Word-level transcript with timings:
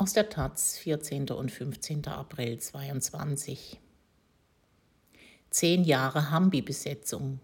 Aus 0.00 0.12
der 0.12 0.28
Taz, 0.28 0.78
14. 0.78 1.30
und 1.30 1.50
15. 1.50 2.06
April 2.06 2.60
22. 2.60 3.80
Zehn 5.50 5.82
Jahre 5.82 6.30
Hambi-Besetzung. 6.30 7.40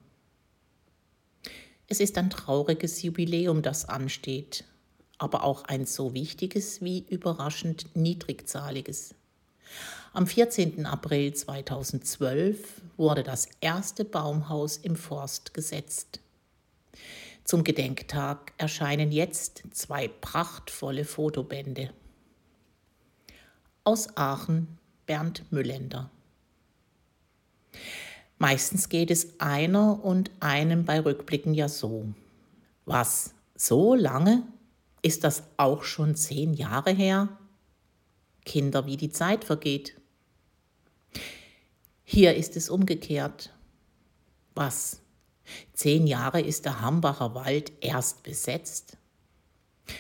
Es 1.89 1.99
ist 1.99 2.17
ein 2.17 2.31
trauriges 2.31 3.03
Jubiläum, 3.03 3.63
das 3.63 3.89
ansteht, 3.89 4.63
aber 5.19 5.43
auch 5.43 5.65
ein 5.65 5.85
so 5.85 6.15
wichtiges 6.15 6.81
wie 6.81 7.01
überraschend 7.09 7.87
niedrigzahliges. 7.97 9.17
Am 10.13 10.29
14. 10.29 10.87
April 10.87 11.35
2012 11.35 12.83
wurde 12.97 13.25
das 13.25 13.49
erste 13.63 14.05
Baumhaus 14.05 14.77
im 14.77 14.95
Forst 14.95 15.55
gesetzt. 15.55 16.21
Zum 17.43 17.65
Gedenktag 17.65 18.53
erscheinen 18.59 19.11
jetzt 19.11 19.65
zwei 19.73 20.07
prachtvolle 20.07 21.05
Fotobände. 21.05 21.91
Aus 23.87 24.17
Aachen 24.17 24.79
Bernd 25.05 25.53
Müllender. 25.53 26.11
Meistens 28.39 28.89
geht 28.89 29.11
es 29.11 29.39
einer 29.41 30.03
und 30.03 30.31
einem 30.41 30.87
bei 30.87 31.01
Rückblicken 31.01 31.53
ja 31.53 31.69
so. 31.69 32.07
Was? 32.87 33.35
So 33.55 33.95
lange? 33.95 34.43
Ist 35.03 35.23
das 35.23 35.43
auch 35.59 35.83
schon 35.83 36.17
zehn 36.17 36.55
Jahre 36.55 36.93
her? 36.93 37.29
Kinder, 38.47 38.87
wie 38.87 38.97
die 38.97 39.11
Zeit 39.11 39.45
vergeht. 39.45 40.01
Hier 42.05 42.37
ist 42.37 42.57
es 42.57 42.71
umgekehrt. 42.71 43.53
Was? 44.55 45.03
Zehn 45.75 46.07
Jahre 46.07 46.41
ist 46.41 46.65
der 46.65 46.81
Hambacher 46.81 47.35
Wald 47.35 47.71
erst 47.83 48.23
besetzt? 48.23 48.97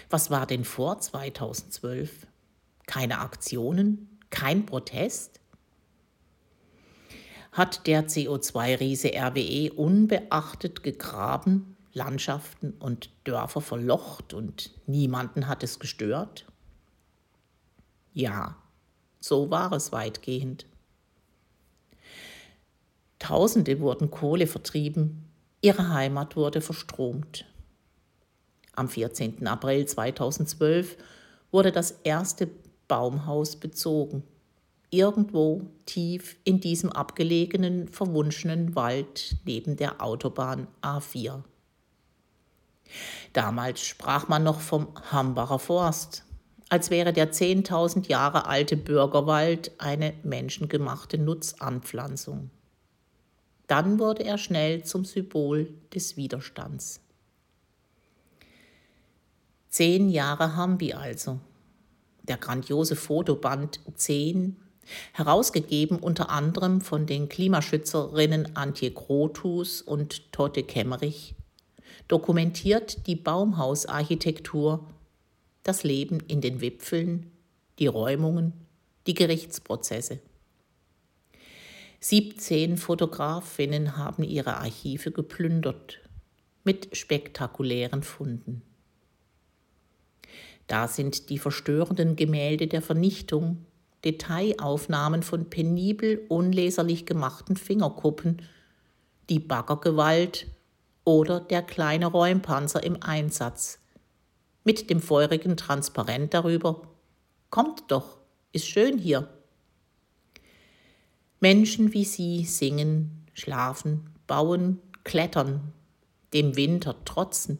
Was 0.09 0.31
war 0.31 0.47
denn 0.47 0.65
vor 0.65 1.01
2012? 1.01 2.27
Keine 2.87 3.21
Aktionen, 3.21 4.19
kein 4.31 4.67
Protest? 4.67 5.41
Hat 7.53 7.87
der 7.87 8.09
CO2-Riese 8.09 9.13
RWE 9.15 9.73
unbeachtet 9.73 10.83
gegraben, 10.83 11.77
Landschaften 11.93 12.73
und 12.81 13.11
Dörfer 13.23 13.61
verlocht 13.61 14.35
und 14.35 14.73
niemanden 14.87 15.47
hat 15.47 15.63
es 15.63 15.79
gestört? 15.79 16.47
Ja, 18.13 18.57
so 19.21 19.51
war 19.51 19.73
es 19.73 19.93
weitgehend. 19.93 20.67
Tausende 23.21 23.81
wurden 23.81 24.11
Kohle 24.11 24.47
vertrieben, 24.47 25.25
ihre 25.61 25.91
Heimat 25.91 26.37
wurde 26.37 26.61
verstromt. 26.61 27.47
Am 28.75 28.89
14. 28.89 29.47
April 29.47 29.87
2012 29.87 30.97
wurde 31.53 31.71
das 31.71 31.93
erste 32.03 32.51
Baumhaus 32.89 33.57
bezogen. 33.57 34.23
Irgendwo 34.91 35.63
tief 35.87 36.37
in 36.45 36.61
diesem 36.61 36.91
abgelegenen, 36.91 37.89
verwunschenen 37.89 38.77
Wald 38.77 39.37
neben 39.45 39.77
der 39.77 40.01
Autobahn 40.03 40.69
A4. 40.83 41.43
Damals 43.33 43.81
sprach 43.81 44.29
man 44.29 44.45
noch 44.45 44.61
vom 44.61 44.89
Hambacher 45.11 45.59
Forst, 45.59 46.25
als 46.69 46.91
wäre 46.91 47.13
der 47.13 47.33
10.000 47.33 48.09
Jahre 48.09 48.47
alte 48.47 48.77
Bürgerwald 48.77 49.73
eine 49.79 50.15
menschengemachte 50.23 51.19
Nutzanpflanzung. 51.19 52.51
Dann 53.67 53.99
wurde 53.99 54.25
er 54.25 54.39
schnell 54.39 54.85
zum 54.85 55.05
Symbol 55.05 55.73
des 55.95 56.17
Widerstands. 56.17 57.01
Zehn 59.69 60.09
Jahre 60.09 60.55
Hambi 60.55 60.93
also, 60.93 61.41
der 62.25 62.37
grandiose 62.37 62.97
Fotoband 62.97 63.81
10, 63.95 64.57
herausgegeben 65.13 65.99
unter 65.99 66.31
anderem 66.31 66.81
von 66.81 67.07
den 67.07 67.29
Klimaschützerinnen 67.29 68.57
Antje 68.57 68.91
Grothus 68.91 69.81
und 69.83 70.33
Totte 70.33 70.63
Kemmerich, 70.63 71.35
dokumentiert 72.09 73.07
die 73.07 73.17
Baumhausarchitektur, 73.17 74.87
das 75.63 75.85
Leben 75.85 76.21
in 76.29 76.41
den 76.41 76.61
Wipfeln, 76.61 77.31
die 77.79 77.87
Räumungen, 77.87 78.53
die 79.07 79.15
Gerichtsprozesse. 79.15 80.21
17 82.01 82.77
Fotografinnen 82.77 83.97
haben 83.97 84.25
ihre 84.25 84.59
Archive 84.59 85.11
geplündert 85.11 86.01
mit 86.63 86.95
spektakulären 86.95 88.03
Funden. 88.03 88.63
Da 90.67 90.89
sind 90.89 91.31
die 91.31 91.39
verstörenden 91.39 92.17
Gemälde 92.17 92.67
der 92.67 92.83
Vernichtung, 92.83 93.67
Detailaufnahmen 94.05 95.23
von 95.23 95.49
penibel 95.49 96.25
unleserlich 96.29 97.07
gemachten 97.07 97.57
Fingerkuppen, 97.57 98.43
die 99.31 99.39
Baggergewalt 99.39 100.47
oder 101.05 101.41
der 101.41 101.63
kleine 101.63 102.07
Räumpanzer 102.07 102.83
im 102.83 103.03
Einsatz 103.03 103.79
mit 104.65 104.89
dem 104.91 105.01
feurigen 105.01 105.57
Transparent 105.57 106.35
darüber. 106.35 106.83
Kommt 107.51 107.85
doch, 107.89 108.19
ist 108.53 108.67
schön 108.67 108.99
hier. 108.99 109.29
Menschen 111.41 111.93
wie 111.93 112.05
Sie 112.05 112.45
singen, 112.45 113.27
schlafen, 113.35 114.11
bauen, 114.27 114.81
klettern, 115.05 115.73
dem 116.33 116.57
Winter 116.57 117.05
trotzen. 117.05 117.59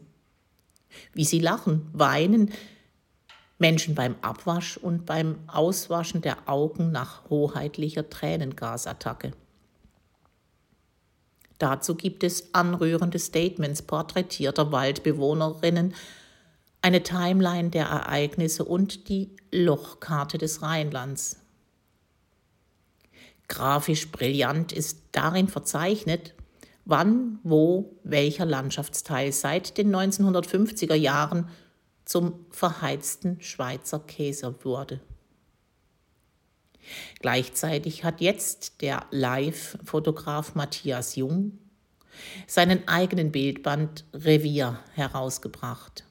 Wie 1.13 1.25
sie 1.25 1.41
lachen, 1.41 1.89
weinen, 1.93 2.51
Menschen 3.59 3.95
beim 3.95 4.17
Abwasch 4.21 4.77
und 4.77 5.07
beim 5.07 5.39
Auswaschen 5.47 6.23
der 6.23 6.49
Augen 6.49 6.93
nach 6.93 7.29
hoheitlicher 7.31 8.09
Tränengasattacke. 8.09 9.33
Dazu 11.59 11.95
gibt 11.95 12.25
es 12.25 12.53
anrührende 12.53 13.19
Statements 13.19 13.83
porträtierter 13.83 14.73
Waldbewohnerinnen, 14.73 15.95
eine 16.83 17.03
Timeline 17.03 17.71
der 17.71 17.87
Ereignisse 17.87 18.65
und 18.65 19.09
die 19.09 19.31
Lochkarte 19.51 20.37
des 20.37 20.61
Rheinlands. 20.61 21.39
Grafisch 23.49 24.11
brillant 24.11 24.73
ist 24.73 24.99
darin 25.13 25.49
verzeichnet, 25.49 26.35
wann, 26.85 27.39
wo, 27.43 27.99
welcher 28.03 28.45
Landschaftsteil 28.45 29.33
seit 29.33 29.79
den 29.79 29.95
1950er 29.95 30.95
Jahren 30.95 31.49
zum 32.05 32.47
verheizten 32.51 33.41
Schweizer 33.41 34.01
Käse 34.01 34.55
wurde. 34.65 35.01
Gleichzeitig 37.21 38.05
hat 38.05 38.21
jetzt 38.21 38.83
der 38.83 39.07
Live-Fotograf 39.11 40.55
Matthias 40.55 41.17
Jung 41.17 41.59
seinen 42.47 42.87
eigenen 42.87 43.33
Bildband 43.33 44.05
Revier 44.13 44.79
herausgebracht. 44.95 46.05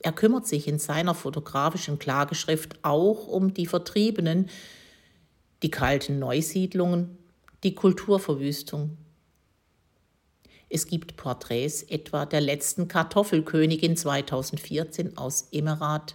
Er 0.00 0.12
kümmert 0.12 0.46
sich 0.46 0.68
in 0.68 0.78
seiner 0.78 1.14
fotografischen 1.14 1.98
Klageschrift 1.98 2.78
auch 2.82 3.26
um 3.26 3.52
die 3.52 3.66
Vertriebenen, 3.66 4.48
die 5.62 5.70
kalten 5.70 6.20
Neusiedlungen, 6.20 7.18
die 7.64 7.74
Kulturverwüstung, 7.74 8.96
es 10.70 10.86
gibt 10.86 11.16
Porträts 11.16 11.82
etwa 11.82 12.26
der 12.26 12.40
letzten 12.40 12.88
Kartoffelkönigin 12.88 13.96
2014 13.96 15.16
aus 15.16 15.48
Emmerat 15.50 16.14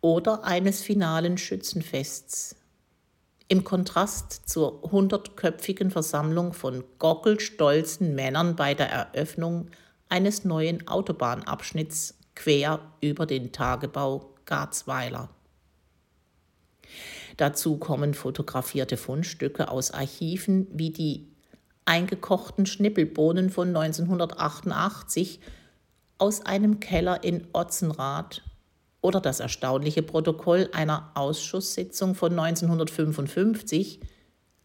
oder 0.00 0.44
eines 0.44 0.80
finalen 0.80 1.36
Schützenfests. 1.36 2.56
Im 3.48 3.64
Kontrast 3.64 4.48
zur 4.48 4.80
hundertköpfigen 4.82 5.90
Versammlung 5.90 6.52
von 6.52 6.84
gockelstolzen 6.98 8.14
Männern 8.14 8.56
bei 8.56 8.74
der 8.74 8.88
Eröffnung 8.88 9.70
eines 10.08 10.44
neuen 10.44 10.86
Autobahnabschnitts 10.88 12.14
quer 12.34 12.80
über 13.00 13.26
den 13.26 13.52
Tagebau 13.52 14.34
Garzweiler. 14.46 15.28
Dazu 17.36 17.76
kommen 17.76 18.14
fotografierte 18.14 18.96
Fundstücke 18.96 19.68
aus 19.68 19.90
Archiven 19.90 20.66
wie 20.72 20.90
die 20.90 21.28
eingekochten 21.90 22.66
Schnippelbohnen 22.66 23.50
von 23.50 23.74
1988 23.76 25.40
aus 26.18 26.46
einem 26.46 26.78
Keller 26.78 27.24
in 27.24 27.48
Otzenrath 27.52 28.42
oder 29.00 29.20
das 29.20 29.40
erstaunliche 29.40 30.04
Protokoll 30.04 30.70
einer 30.72 31.10
Ausschusssitzung 31.14 32.14
von 32.14 32.38
1955, 32.38 33.98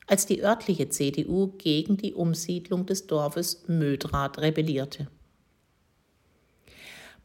als 0.06 0.27
die 0.27 0.44
örtliche 0.44 0.89
CDU 0.89 1.48
gegen 1.57 1.98
die 1.98 2.13
Umsiedlung 2.13 2.86
des 2.86 3.07
Dorfes 3.07 3.63
Mödrath 3.68 4.38
rebellierte. 4.38 5.07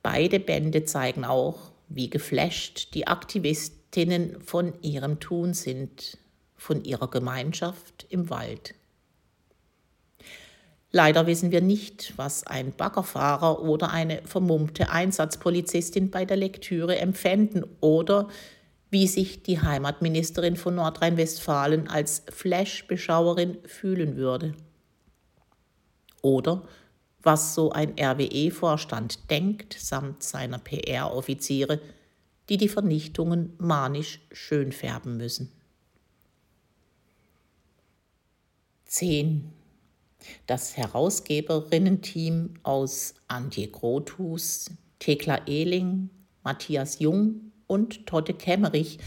Beide 0.02 0.40
Bände 0.40 0.84
zeigen 0.86 1.26
auch, 1.26 1.72
wie 1.90 2.08
geflasht 2.08 2.94
die 2.94 3.06
Aktivistinnen 3.06 4.40
von 4.40 4.72
ihrem 4.80 5.20
Tun 5.20 5.52
sind, 5.52 6.16
von 6.56 6.84
ihrer 6.84 7.10
Gemeinschaft 7.10 8.06
im 8.08 8.30
Wald. 8.30 8.74
Leider 10.92 11.26
wissen 11.26 11.52
wir 11.52 11.60
nicht, 11.60 12.14
was 12.16 12.44
ein 12.46 12.72
Baggerfahrer 12.72 13.62
oder 13.62 13.92
eine 13.92 14.22
vermummte 14.24 14.90
Einsatzpolizistin 14.90 16.10
bei 16.10 16.24
der 16.24 16.36
Lektüre 16.36 16.98
empfänden 16.98 17.64
oder 17.80 18.28
wie 18.90 19.06
sich 19.06 19.44
die 19.44 19.60
Heimatministerin 19.60 20.56
von 20.56 20.74
Nordrhein-Westfalen 20.74 21.86
als 21.86 22.24
Flash-Beschauerin 22.28 23.58
fühlen 23.64 24.16
würde. 24.16 24.54
Oder 26.22 26.66
was 27.22 27.54
so 27.54 27.70
ein 27.70 27.94
RWE-Vorstand 27.98 29.30
denkt, 29.30 29.76
samt 29.78 30.24
seiner 30.24 30.58
PR-Offiziere, 30.58 31.80
die 32.48 32.56
die 32.56 32.68
Vernichtungen 32.68 33.52
manisch 33.58 34.20
schön 34.32 34.72
färben 34.72 35.16
müssen. 35.16 35.52
10. 38.86 39.59
Das 40.46 40.76
Herausgeberinnenteam 40.76 42.54
aus 42.62 43.14
Antje 43.28 43.68
Grothus, 43.68 44.70
Thekla 44.98 45.46
Ehling, 45.46 46.10
Matthias 46.42 46.98
Jung 46.98 47.52
und 47.66 48.06
Totte 48.06 48.34
Kemmerich 48.34 48.98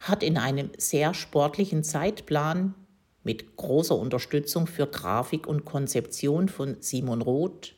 hat 0.00 0.22
in 0.22 0.36
einem 0.36 0.70
sehr 0.76 1.14
sportlichen 1.14 1.82
Zeitplan 1.82 2.74
mit 3.22 3.56
großer 3.56 3.96
Unterstützung 3.96 4.66
für 4.66 4.86
Grafik 4.86 5.46
und 5.46 5.64
Konzeption 5.64 6.48
von 6.48 6.76
Simon 6.80 7.22
Roth 7.22 7.74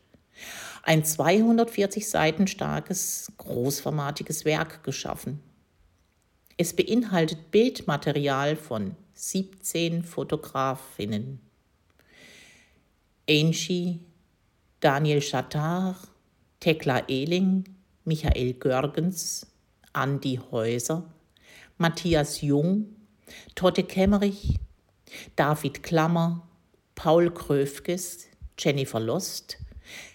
ein 0.82 1.04
240 1.04 2.08
Seiten 2.08 2.46
starkes, 2.46 3.32
großformatiges 3.38 4.44
Werk 4.44 4.84
geschaffen. 4.84 5.42
Es 6.56 6.74
beinhaltet 6.74 7.50
Bildmaterial 7.50 8.56
von 8.56 8.96
17 9.14 10.02
Fotografinnen. 10.02 11.40
Angie, 13.28 14.00
Daniel 14.78 15.20
Chattard, 15.20 15.96
Tekla 16.60 17.08
Ehling, 17.08 17.64
Michael 18.04 18.54
Görgens, 18.54 19.46
Andi 19.92 20.38
Häuser, 20.38 21.02
Matthias 21.76 22.40
Jung, 22.40 22.86
Totte 23.56 23.82
Kemmerich, 23.82 24.60
David 25.34 25.82
Klammer, 25.82 26.46
Paul 26.94 27.30
Kröfges, 27.30 28.26
Jennifer 28.56 29.00
Lost, 29.00 29.58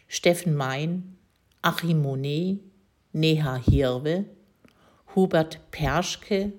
Steffen 0.08 0.56
Mein, 0.56 1.18
Achim 1.62 2.02
Monet, 2.02 2.60
Neha 3.12 3.58
Hirwe, 3.58 4.26
Hubert 5.16 5.60
Perschke, 5.72 6.54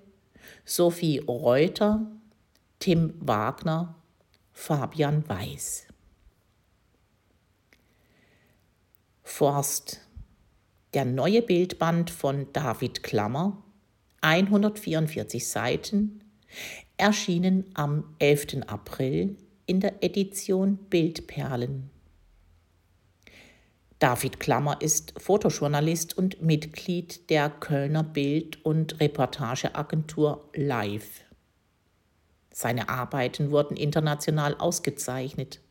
Sophie 0.66 1.19
Reuter, 1.26 2.06
Tim 2.78 3.14
Wagner, 3.20 3.94
Fabian 4.52 5.26
Weiß. 5.26 5.87
Forst. 9.42 9.98
Der 10.94 11.04
neue 11.04 11.42
Bildband 11.42 12.10
von 12.10 12.52
David 12.52 13.02
Klammer, 13.02 13.60
144 14.20 15.48
Seiten, 15.48 16.22
erschienen 16.96 17.64
am 17.74 18.04
11. 18.20 18.58
April 18.68 19.36
in 19.66 19.80
der 19.80 20.00
Edition 20.04 20.76
Bildperlen. 20.76 21.90
David 23.98 24.38
Klammer 24.38 24.80
ist 24.80 25.12
Fotojournalist 25.20 26.16
und 26.16 26.40
Mitglied 26.40 27.28
der 27.28 27.50
Kölner 27.50 28.04
Bild- 28.04 28.64
und 28.64 29.00
Reportageagentur 29.00 30.50
Live. 30.54 31.24
Seine 32.52 32.88
Arbeiten 32.88 33.50
wurden 33.50 33.76
international 33.76 34.54
ausgezeichnet. 34.54 35.62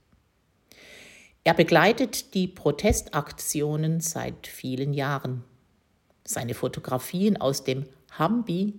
Er 1.44 1.56
begleitet 1.56 2.36
die 2.36 2.48
Protestaktionen 2.48 4.00
seit 4.00 4.46
vielen 4.46 4.94
Jahren. 4.94 5.44
Seine 6.24 6.54
Fotografien 6.54 7.38
aus 7.38 7.64
dem 7.64 7.88
Hambi 8.12 8.76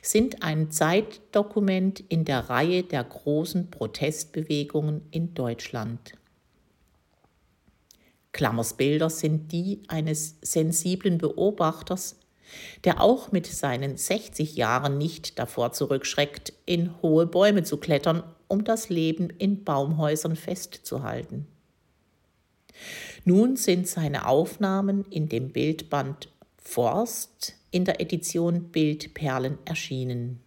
sind 0.00 0.42
ein 0.42 0.72
Zeitdokument 0.72 2.00
in 2.00 2.24
der 2.24 2.50
Reihe 2.50 2.82
der 2.82 3.04
großen 3.04 3.70
Protestbewegungen 3.70 5.02
in 5.12 5.34
Deutschland. 5.34 6.14
Klammers 8.32 8.74
Bilder 8.74 9.08
sind 9.08 9.52
die 9.52 9.82
eines 9.86 10.38
sensiblen 10.40 11.18
Beobachters, 11.18 12.18
der 12.82 13.00
auch 13.00 13.30
mit 13.30 13.46
seinen 13.46 13.96
60 13.96 14.56
Jahren 14.56 14.98
nicht 14.98 15.38
davor 15.38 15.72
zurückschreckt, 15.72 16.52
in 16.66 17.00
hohe 17.00 17.26
Bäume 17.26 17.62
zu 17.62 17.76
klettern, 17.76 18.24
um 18.48 18.64
das 18.64 18.88
Leben 18.88 19.30
in 19.30 19.62
Baumhäusern 19.62 20.34
festzuhalten. 20.34 21.46
Nun 23.24 23.56
sind 23.56 23.88
seine 23.88 24.26
Aufnahmen 24.26 25.04
in 25.10 25.28
dem 25.28 25.50
Bildband 25.50 26.28
Forst 26.58 27.54
in 27.70 27.84
der 27.84 28.00
Edition 28.00 28.70
Bildperlen 28.70 29.58
erschienen. 29.64 30.40